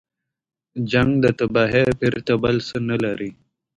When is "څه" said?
2.67-2.77